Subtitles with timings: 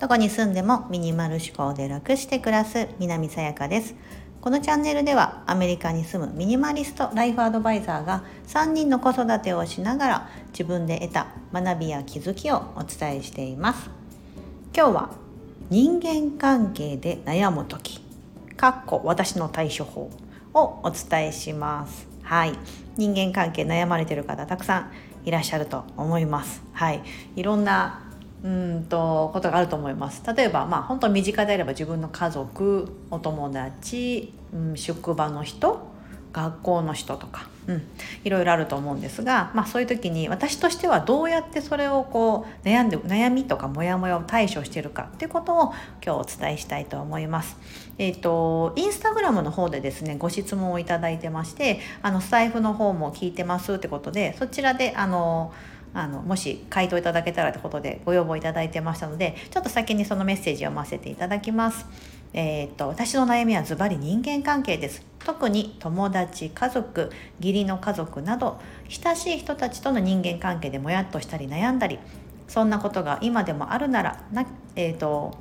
[0.00, 3.94] どこに住んでもミニマル思考で楽して暮らす南さやかです。
[4.40, 13.88] このチャンネルではアメリカに住むミニマリストライフアドバイザーが3人の子育てをしながら自分で得た学びや気づきをお伝えしています。
[14.74, 15.10] 今日は
[15.70, 18.00] 人間関係で悩む時
[18.56, 20.10] かっこ私の対処法
[20.54, 22.08] をお伝えします。
[22.22, 22.54] はい。
[22.96, 24.92] 人間関係悩まれてる方たくさん
[25.24, 26.62] いらっしゃると思います。
[26.72, 27.02] はい。
[27.36, 28.02] いろんな
[28.42, 30.22] うんとことがあると思います。
[30.36, 35.90] 例えばまあ本当身近であれば自分の家族お友達、うん、職場の人
[36.32, 37.82] 学校の人とか、うん、
[38.24, 45.72] いろいろあると思うんですが、まあ、そういう時に私としてはどうやってそれをこう悩んで悩みとかモヤモヤを対処してるかっていうことを
[46.04, 47.56] 今日お伝えしたいと思います。
[47.98, 55.52] えっ、ー、とインスタグラムの方でですねご質問をいただいてましてあのスタイフの方も聞いてますってことでそちらであの
[55.94, 61.86] あのもし回答いただけたらってことでご要望いただいてましたのでちょっと先にそのメッセージを読ませていただきます。
[62.34, 71.98] えー、っと私の悩みはズバリ人間関係です特に友達家族義理の家族など親しい人たちとの人間関係でもやっとしたり悩んだり
[72.48, 75.38] そんなことが今でもあるならな,、えーと、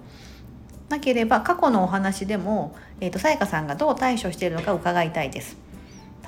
[0.89, 5.57] なければ過去のお話でも、えーと、さやかさんがどう対処しているのか伺いたいです。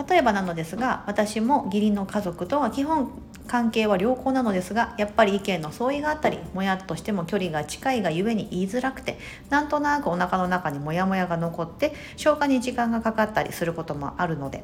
[0.10, 3.12] 例えばなのですが私も義理の家族とは基本
[3.48, 9.18] 関係は良好なのですがやっぱり意見の相違があったりもやっとしても距離が近いがゆえに言いづらくて
[9.50, 14.64] なんとなくお腹の中にモヤモヤが残って消化に時間がかかったりすることもあるので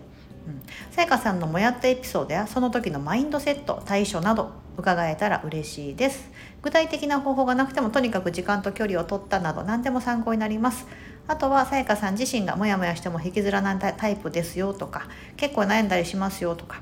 [0.92, 6.32] さやかさんのもやったエピソードやその時のマインドセット対処など伺えたら嬉しいです。
[6.62, 10.88] 具体的な方法がなくてもとにかく時間と距離を取ったなど何でも参考になります。
[11.28, 15.08] あとはさやかさん自身がモヤモヤしても引きずらないタイプですよとか
[15.38, 16.82] 結構悩んだりしますよとか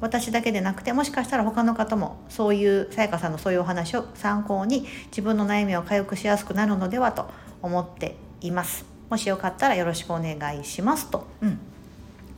[0.00, 7.30] 私だけでなくてもしかしたら他の方もそういうさやかさんのそういうお話を参考に自分の悩みを回復しやすくなるのではと
[7.62, 8.84] 思っています。
[9.10, 11.58] もしよかったらよろしくお願いしますと、うん、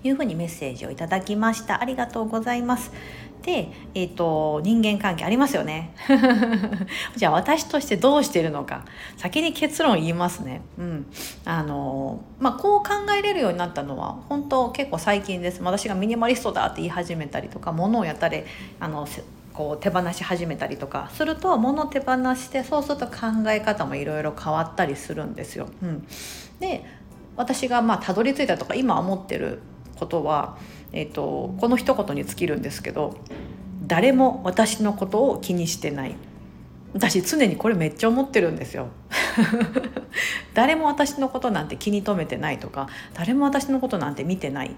[0.04, 1.80] いうふうにメッセージをいただきました。
[1.80, 2.92] ありがとうございます。
[3.42, 5.94] で、えーと、人間関係ありますよね。
[7.16, 8.84] じゃあ私としてどうしているのか。
[9.16, 11.06] 先に結論言いますね、うん。
[11.44, 15.62] あのまあ、こう考えれるようになったのは本当結構最近です。
[15.62, 18.42] 私がミニマリストだって言い始めたりとか物をやったり
[18.80, 19.06] あの
[19.52, 25.68] こう手放し始めたりとかすると物を手放してそうすると考え方もいろいろ変わったりするんですよ。
[25.82, 26.06] うん、
[26.60, 26.84] で
[27.36, 29.60] 私がまあたどり着いたとか今思ってる
[29.98, 30.58] ことは
[30.92, 33.16] えーと、この一言に尽きるんですけど
[33.86, 36.16] 誰も私のことを気にしてない。
[36.92, 38.88] 私常にこれめっちゃ思ってるんですよ。
[40.54, 44.70] 誰も私のことなんて気に留めてないとか誰も私のことなんて見てない。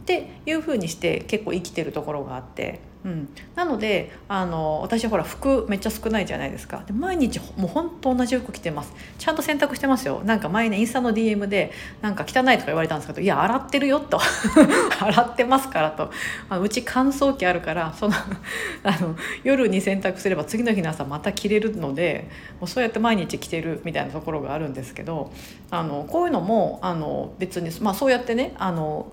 [0.00, 6.82] っていうふうにして結構生きてるところがあってうん、なのであの私ほら服めっちゃ少ないじゃないですか。
[6.86, 8.92] で毎日もうほんと同じ服着てます。
[9.18, 10.20] ちゃんと洗濯してますよ。
[10.22, 11.72] なんか前ねインスタの DM で
[12.02, 14.20] なんか汚いとか言われたんですけどいや洗ってるよと。
[15.00, 16.10] 洗ってますからと。
[16.50, 18.14] あうち乾燥機あるからその
[18.84, 22.28] あの夜に洗濯すれば次の日の朝また着れるので
[22.60, 25.32] もうそうやって毎日着てるみたいなところがあるんですけど
[25.70, 29.10] あのこういうのもあの別に、まあ、そうやってねあの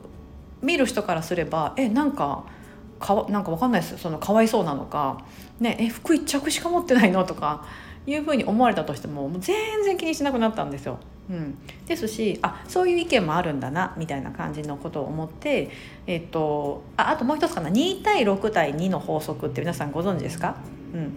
[0.61, 2.45] 見る人からすればえなんか
[2.99, 3.97] かなんか分かんないです。
[3.97, 5.23] そのかわいそうなのか、
[5.59, 7.65] ね、え服1着しか持ってないのとか
[8.05, 10.97] いうふうに思われたとしてももう全然気にしなくなったんですよ。
[11.29, 15.69] うん、ですしあそういう意見もあるんだなみたいな感じのことを思って、
[16.07, 17.69] えっと、ああともう一つかな。
[17.69, 20.55] 2対6対2の法則って皆さんご存知ですか、
[20.93, 21.11] うん。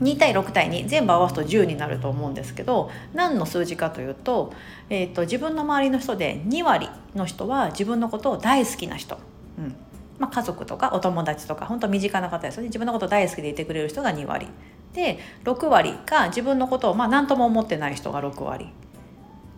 [0.00, 4.52] 2対6対2全部合わすと10になると思うんですけど何の数字かというと,、
[4.90, 9.18] えーと、自分の周りの人で2割の人は自分のことを大好きな人、
[9.58, 9.74] うん、
[10.18, 12.68] まあ、家族とかお友達とか本当身近な方ですよね。
[12.68, 14.48] 自分のこと大好きでいてくれる人が2割。
[14.94, 18.68] で6割が自分のことをまあ何とも思ってない人が6割。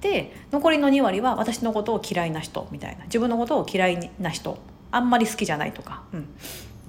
[0.01, 3.05] で残りの2割は私のことを嫌いな人みたいな。
[3.05, 4.59] 自分のことを嫌いな人。
[4.91, 6.25] あんまり好きじゃないとか、うん、っ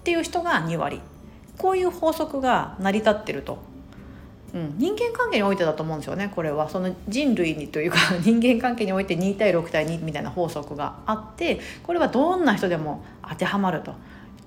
[0.03, 1.01] ていう人が2割。
[1.59, 3.59] こういう法則が成り立ってると。
[4.51, 6.69] うん、人間関係においてだと思うんですよねこれは。
[6.69, 13.94] その人類にというか 人間関係において2対6対2みたいな法則があってこれはどんな人でも当てはまると。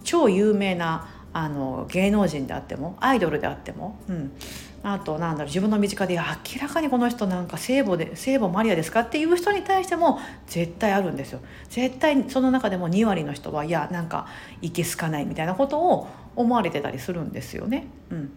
[0.03, 4.33] 超有名なあの芸能人であってもアイドルであっても、うん、
[4.83, 11.41] あとなんだろう自分の身近で明らかにこの人なんか聖母で聖母マリアですかっていう人に対しても絶対あるんですよ。
[11.71, 14.27] 絶対その中でも2割の人はいやなんか
[14.61, 17.87] いけすかないみたいなことを思われてたりするんですよね。
[18.11, 18.33] うん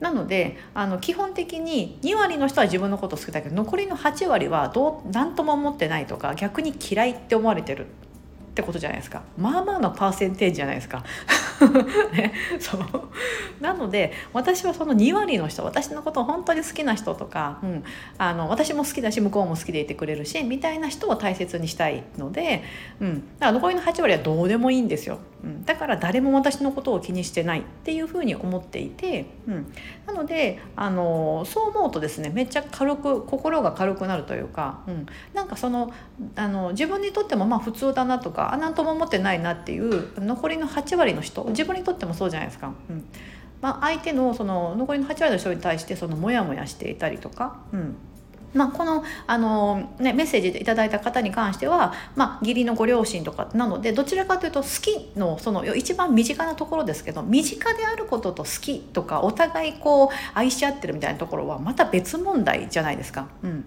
[0.00, 7.88] なのであの基本的に2割の人は自分のこと好きだけど残りの8割はどう何とも思ってないとか逆に嫌いって思われてるっ
[8.54, 11.02] てことじゃないですかまあまあのパーセンテージじゃないですか。
[12.12, 12.80] ね、そう
[13.60, 17.84] なので私はその2割の人私のことを本当に好きな人とか、うん、
[18.18, 22.64] あの私も好きだし向こうも好きでいてくれるしみたいな人を大切にしたいので、
[23.00, 25.18] うん、だから残りの8割はどうでもいいんですよ。
[25.44, 29.72] うん、だから誰も私のことを気にしてないっていうふうに思っていて、うん、
[30.06, 35.92] なのであのそう思うとですねめっちゃ軽く心が軽くなるというか、うん、なんかその
[36.34, 42.72] あの自分にとってもまあ普通だなとかあなんとも思ってないなっていう残りの8割の人自分にとってもそうじゃないですか。
[42.88, 43.04] うん。
[43.60, 47.96] まあ、相手のその残りの8割の人に対してそのモヤモヤしていたりとか、うん。
[48.54, 63.28] まあ、このあの、ね、メッセージでいただいた方に関しては、まあ、義理のご両親とかなのでどちらかというと好きのその一番身近なところですけど身近であることと好きとかお互いこう愛し合ってるみたいなところはまた別問題じゃないですか。
[63.42, 63.64] うん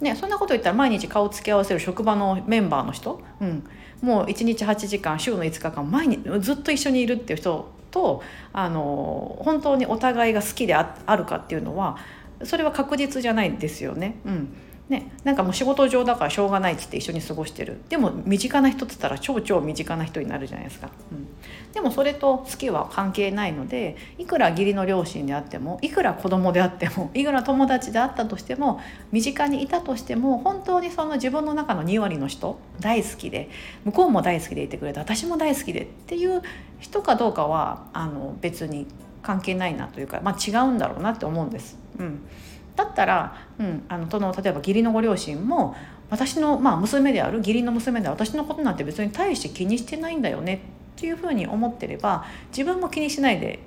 [0.00, 3.64] ね、そんなこと言ったら毎日顔つき合わせる職場のメンバーの人、うん、
[4.02, 8.22] もう1日8時間週の5日間毎日ずっと一緒にいるっていう人と
[8.52, 11.96] あの本当にお互いが好きであるかっていうのは
[12.44, 14.16] それは確実じゃないですよね。
[14.24, 14.48] うん。
[14.88, 17.78] ね、なんかもう仕事上だからしょうがないっつって一緒に過ごしてる。
[17.88, 21.26] でも身近な人っつったら超超身近な人になるじゃないですか、うん、
[21.72, 28.80] でもそれと好きは関係ないのでいくら義理の両親であってもいくら子供であっても いくら友達であったとしても
[29.10, 33.50] 身近にいたとしても本当にその自分の中の2割の人大好きで
[33.84, 36.42] 向こうも大好きでいてくれて私も大好きでっていう
[36.78, 38.86] 人かどうかはあの別に
[39.22, 41.85] 関係ないなというか、まあ、違うんだろうなって思うんです。
[41.98, 42.20] うん。
[42.76, 45.74] だったら、うん、あのその例えば義理のご両親も
[46.10, 50.62] 私の、まあ、娘である義理の娘で私のことなんて別に大して気にしてないんだよね
[50.96, 53.60] っていうふうに思ってれば自分も気にしないで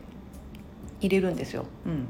[0.99, 1.65] 入れるんですよ。
[1.85, 2.07] うん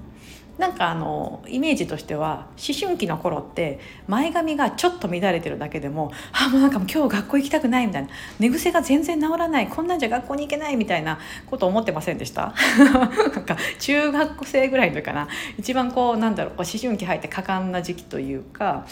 [0.58, 8.10] なんかあのイメージとしては思春期の頃って前髪がちょっと乱れてるだけでもあもうなんか今日学校行きたくないみたいな
[8.40, 11.18] 寝癖が全然治らないこんなんじゃ学校に行けないみたいな
[11.50, 12.54] こと思ってませんでした？
[12.94, 13.10] なん
[13.46, 18.86] か中学生ぐらいの時かな一番こうなんだろう思春期入って果敢な時期というか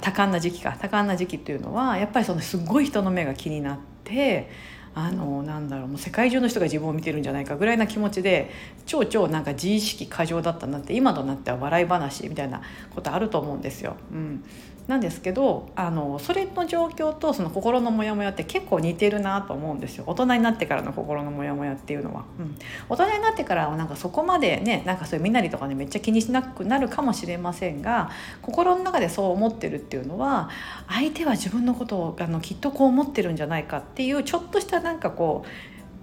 [0.00, 4.71] 多感な時期か多感な時期っていうのはやっぱりそのすごい人の目が気になって。
[4.94, 8.50] あのなんだろうもう世界中の人が自分を見てるんじゃないかぐらいな気持ちで
[8.84, 12.62] 超超なんか自意識過剰だったなって今となっては笑い話みたいな
[12.94, 13.96] ことあると思うんですよ。
[14.12, 14.44] うん、
[14.88, 20.04] なんですけどあのそれの状況とその心のモヤモヤって結構似てるなと思うんですよ。
[20.06, 22.56] 大人になってからの心のモヤモヤっていうのは、うん、
[22.88, 28.10] 大人になってからはなんかそこまでねなんかそういう身なりとかねめっちゃ気にしなくなるかもしれませんが
[28.42, 30.50] 心の中でそう思ってるっていうのは
[30.88, 35.48] 相手は自分のことをあのきっとこう思ってるんじゃないかっていうちょっとしたなんかこう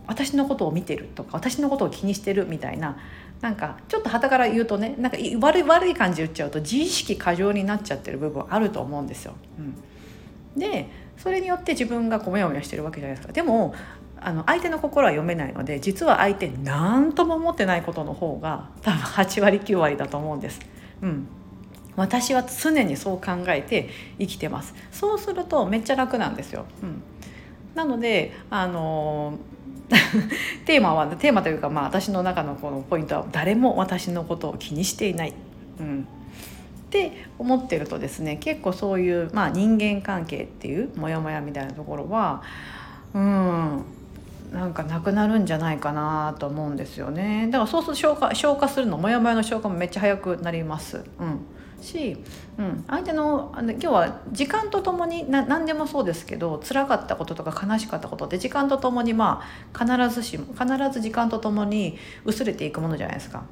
[0.08, 2.98] 私のことを見てるとか私のことを気にしてるみたいな
[3.42, 9.34] なんかちょっとはたから言うとねなんか悪い悪い感じ言っちゃうと自意識過剰になっちゃってる部分あると思うんですよ。
[9.58, 13.34] うん、でそれによって自分がこうモヤモヤしてるわけじゃないですか。
[13.34, 13.74] でも
[14.22, 20.60] あの相手の心は読めないので実は相手何とも思ってないことの方が多分8割9割だと思うんです。
[21.02, 21.28] うん
[21.96, 23.90] 私は常にそう考えて
[24.20, 27.02] 生きてますそうするとめっちゃ楽なんですよ、うん、
[27.76, 29.38] なのであの
[30.66, 35.34] テーマはテーマというか、まあ、私の中のこのポイントは誰も私のことを気にしていない。
[35.80, 36.08] うん
[36.90, 42.42] って思ってるとですね結構そういう、まあ、人間関係っていうモヤモヤみたいなところは
[43.14, 43.86] うん
[44.52, 51.04] なんかなくなるんじゃないかなと思うんですよねだからそうすると消化消化するのモヤモヤの消化もめっちゃ早くなります。
[51.20, 51.46] うん
[51.82, 52.18] し、
[52.58, 59.44] うん、相手のあの今日は時間とともにな何でもそうですけど辛かったこととか悲しかったことって時間とともにま
[59.74, 63.44] あ必ずし必ず時間とともに薄れていくものじゃないですか。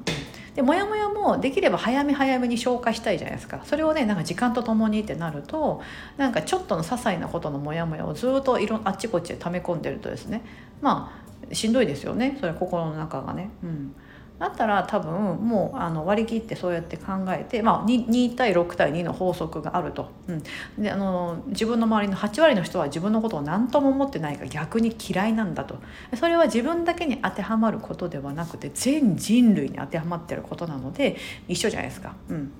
[0.54, 5.82] でモヤモヤもできれば早め早めに消化したいじゃないですかそれをねなんか時間とともにってなると
[6.16, 10.42] なんかちょっとの些細なことのモヤモヤをずっといろあっちこっちで溜め込んでるとですね
[10.80, 11.12] ま
[11.48, 13.50] あしんどいですよねそれ心の中がね。
[13.62, 13.94] うん
[14.38, 20.42] だったら多分もうあの割り切ってそうやって考えて、まあ2、2, 対6対2の法則があると、うん、
[20.82, 25.76] であの自分の周りの8割の人は自分のことを何とも思ってないが逆に嫌いなんだと。
[26.14, 31.16] それは自分だけに当てはまることではなくて全人類に当てはまってることなので
[31.48, 32.14] 一緒じゃないですか。
[32.28, 32.52] うん。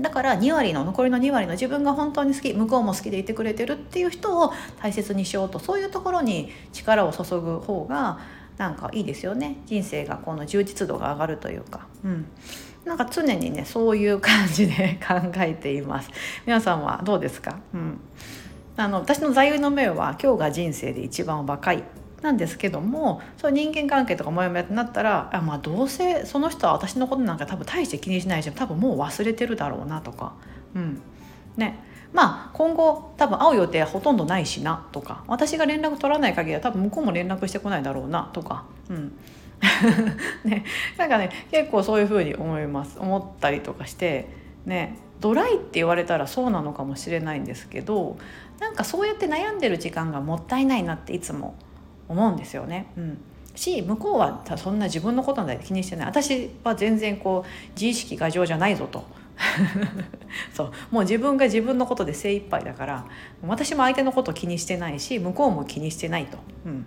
[0.00, 8.18] だから2割の残りの2割の自分が本当に好き向こうも好きでいてくれてるっていう人を大切にしようとそういうところに力を注ぐ方が
[8.56, 9.56] なんかいいですよね。
[9.66, 12.26] 人生がこの充実度が上がるというか、うん、
[12.84, 16.10] なんか常にねそういう感じで 考えています。
[16.46, 18.00] 皆さんはどうですか、うん、
[18.76, 21.84] あの私の座右の銘は今日が人生で一番若い。
[22.22, 30.32] なんですけどもそう人間関係とかモヤモヤってなったらあまあどうせその人は私のことなんか多分大して気にしないし多分もう忘れてるだろうなとか、
[30.74, 31.02] うん。
[31.58, 31.78] ね、
[32.14, 35.24] まあ今後多分会う予定はほとんどないしなとか。
[35.26, 39.18] 私が連絡取らない限りは多分向こうも連絡してこないだろうなとか、うん。
[40.44, 40.64] ね、
[40.96, 42.98] なんかね結構そういうふうに思います。
[42.98, 44.28] 思ったりとかして
[44.64, 44.96] ね。
[45.20, 48.18] ドライって言われたらそうなのかもしれないんですけど
[48.58, 51.54] なんかそうやって悩んでる時間がもったいないなっていつも
[52.08, 52.86] 思うんですよね。
[52.96, 53.18] うん。
[53.54, 56.06] し向こうはそんな自分のことなんて気にしてない。
[56.06, 59.04] 私は全然こう自意識過剰じゃないぞと。
[60.54, 60.72] そう。
[60.90, 63.06] もう自分が自分のことで精一杯だから
[63.42, 66.86] 私も相手のこと気にしてないし向こうも気にしてないと、うん、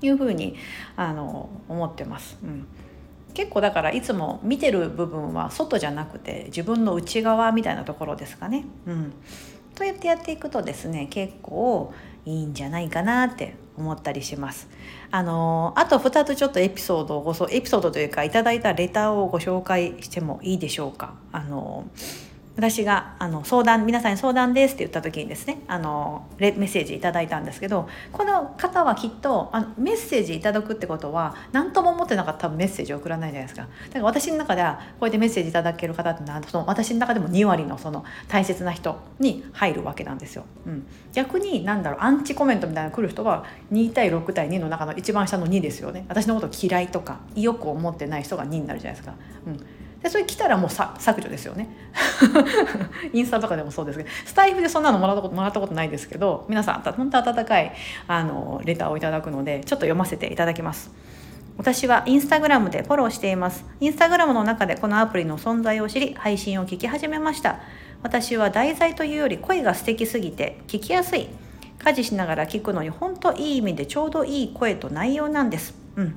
[0.00, 0.56] いうふうに
[0.96, 2.38] あの思ってます。
[2.42, 2.66] うん。
[3.34, 8.64] 結構だからいつも見てる部分は外じゃなくて自分の内側みたいなところですかね。
[8.86, 9.12] うん、
[9.74, 11.92] とやってやっていくとですね結構
[12.26, 14.68] いいんじゃないかなって思ったりします。
[15.10, 21.14] あのあと2つちょっとエピソードをごエピソードというかいただいたレターをご紹介してもいいでしょうか。
[21.32, 21.86] あの
[22.56, 33.68] 私があの相談皆さんに相談ですって言った時にですねあのメッセージいただいたんですけどこの方はきっとあのメッセージいただくってことは何とも思ってなかったらメッセージ送らないじゃないですか。
[33.88, 46.06] だから私の中ではこうやってメッセージいただける方ってのはその私の中でも2割のその大切な人に入るわけなんですよ、うん、逆に何だろうアンチコメントみたいなの来る人は2対6対2の中の一番下の2ですよね。
[46.08, 49.14] 私のこと嫌いとかよく思ってない人が2になるじゃないですか、
[49.46, 49.66] うん。
[50.02, 51.68] でそれ来たらもう削除ですよね。
[53.12, 57.72] インスタとかでもそうですけどスタイフでそんなのもらったこともらったことないですけど皆さん本当温かい
[58.06, 60.90] あのレターをいただくのでちょっと読ませていただきます。
[61.58, 63.64] 私はインスタグラムでフォローしています。
[63.80, 67.60] インスタグラムの中でこのアプリの存在を知り配信を聞き始めました。
[68.02, 71.28] 私は題材というより声が素敵すぎて聞きやすい。
[71.78, 75.74] 家事しながら聞くのに本当いい意味でちょうどいい声と内容なんです。
[75.96, 76.16] うん。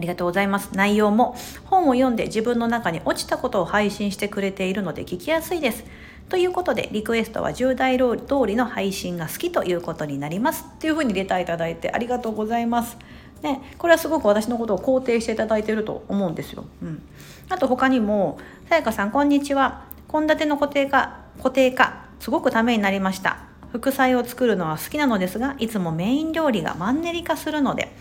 [0.00, 0.70] ありがとうございます。
[0.72, 5.84] 内容も本を読んで自分の中に落ちたことを配信してくれているので聞きやすいです。
[6.30, 12.96] ということでリクエストは10代通りの配信が好きということになりますっていうふうにレターいただいてありがとうございます。
[13.42, 16.64] ね、これはすごく私のことを肯定していただいていると思うんですよ。
[16.82, 17.02] うん、
[17.50, 18.38] あと他にも
[18.70, 23.40] 「さやかさんこんにちは献立の固定化固定化すごくためになりました」
[23.72, 27.92] 副菜を作るのは好きなのですがいつもメイン料理がマンネリ化するので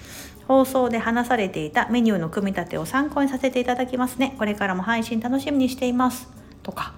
[0.50, 4.34] 放送で話されていたメニューの組み立てを参考にさせていただきますね。
[4.40, 6.28] これからも配信楽しみにしています。
[6.64, 6.96] とか。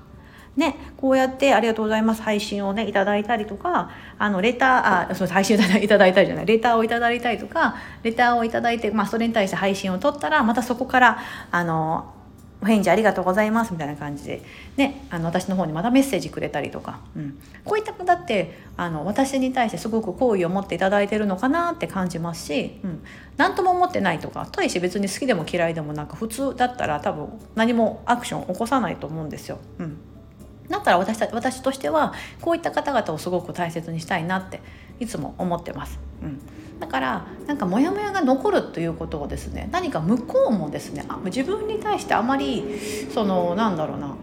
[0.56, 2.22] ね、こうやってありがとうございます。
[2.22, 3.92] 配信をねいただいたりとか。
[4.18, 6.46] あのレターあそう配信 いただいたりじゃない。
[6.46, 7.76] レターをいただいたりとか。
[8.04, 11.18] レターをいただいて、まあ、それに対して配信を取ったらまたそこから
[11.52, 12.06] あの
[12.62, 14.44] お返事ありがとうございますみたいな感じで、
[14.78, 23.04] ね、あの私の方にまたメッセージくれたりとか、うん、こういった方ってあの私に対してすごく好意を持っていただいてるのかなって感じますし、うん、
[23.38, 29.58] 何とも思ってないとかといし別に好きでも嫌いでもなんか普通だったら多分何もアクション起こさないと思うんですよ。
[29.80, 29.98] うん
[30.70, 34.62] だったら私た私としてはこういった方々をすごく大切にしたいなって
[35.02, 36.00] いつも思ってます。
[36.24, 36.40] うん
[36.82, 42.66] だからなんかモヤモヤが残るということをですね何か向こうもですねあ自分に対してあまり
[43.14, 44.16] そのなんだろうな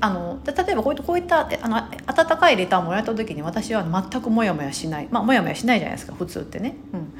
[0.00, 1.76] あの例えばこういったこういったあの
[2.06, 6.76] 温かいレターをもらった時に私は全くモヤモヤしないまあモヤモヤしないじゃないですか普通ってね。
[6.92, 7.12] うん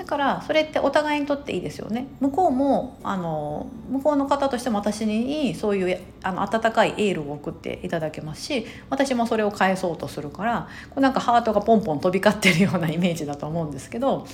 [0.00, 2.06] だからそれってお互いにとっていいですよね。
[2.20, 14.26] 向こうもあの向こうの方としても私にそういうあの温かいエールを送っていただけますし私もそれを返そうとするからこうなんかハートがポンポン飛び交ってるようなイメージだと思うんですけど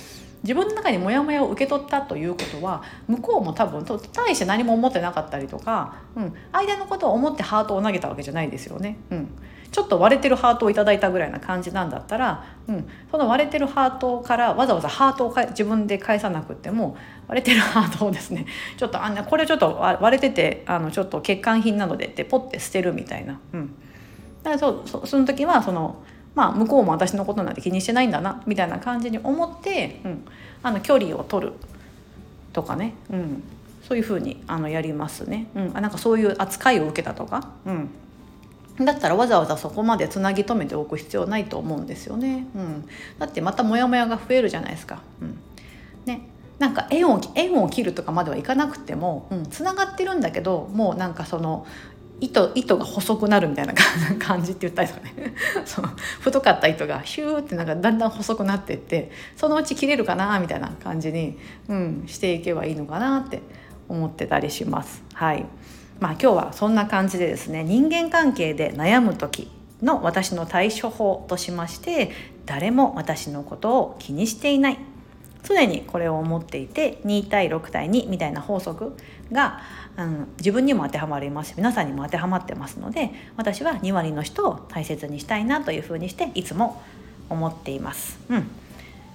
[0.43, 8.97] 自分の中にモヤモヤを受け取ったということは向こうも多分大して何も思ってなかったりとか、うん、相手のことを思ってハートを投げたわけじゃないですよね。
[9.11, 9.29] うん
[9.71, 18.45] ちょっと割れてるハートをいただいたぐらいな感じなんだったら、うん、その割れてるハートからわざわざハートを自分で返さなくても割れてるハートをですね
[18.77, 23.39] ちょっとあんなこれちょっと割れててあのちょっと欠陥品なのでってポッて捨てるみたいな。
[23.53, 23.75] うん、
[24.43, 25.97] だからそそその時はその
[26.37, 30.25] まあ、向こうも私のことなんて気にしてないんだなみたいな感じに思って、うん、
[30.61, 31.53] あの距離を取る
[32.53, 33.43] とかね、うん、
[33.81, 42.45] そういうふうにあのやりますね、うん、なんかそういう扱いを受けたとか、うん、だったらわざわざそこまでつなぎ止めておく必要ないと思うんですよね。
[42.53, 45.01] うん、だってまたモヤモヤが増えるじゃないですか。
[45.19, 45.39] うん、
[46.05, 46.21] ね。
[46.59, 51.65] なんか縁を縁を切るとかまではいかなくても、うん、つながってるんだけどもうなんかその
[52.19, 53.73] 糸糸が細くなるみたいな
[54.19, 55.35] 感じって言ったりとかね。
[55.65, 63.41] その太かった糸がヒューってなんかだんだん細くなってってそのうち切れるかなみたいな感じに、うん、していけばいいのかなって
[63.87, 65.03] 思ってたりします。
[65.13, 65.45] はい。
[65.99, 69.49] まあ、今日はそんな感じでですね人間関係で悩む時
[69.81, 72.11] の私の対処法としまして
[72.45, 74.79] 誰も私のことを気にしていない。
[75.47, 78.97] 常にこれを思っていて2対6対2みたいな法則
[79.31, 79.61] が、
[79.97, 86.81] うん、自分にも当てはまりますし皆さんにも当てはまってますので私は2割の人を大切にしたいなというふうにしていつも
[87.29, 88.19] 思っています。
[88.29, 88.47] うん、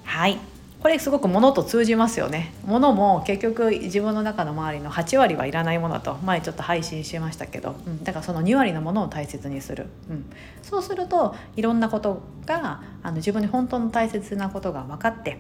[0.05, 0.39] はい。
[0.83, 2.53] これすごく物と通じますよね。
[2.65, 10.27] 物も結局自分の中の周りの8割はいらないものと前ちょっと配信しましたけど、うん、だからその2割のものを大切にする、うん、
[10.65, 15.39] そうするといろんなことがあの自分に本当の大切なことが分かって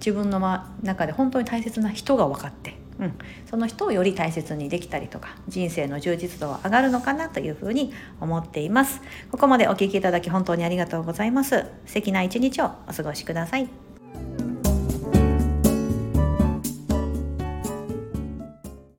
[0.00, 0.40] 自分の
[0.82, 3.14] 中で本当に大切な人が分かってうん、
[3.48, 9.00] その人をより大切にできたりとか人生の充実度は上がるのかなというふうに思っています。
[9.32, 11.64] ここまでお聴きいただき本当にありがとうございます。
[11.86, 13.89] 素敵な一日をお過ごしください。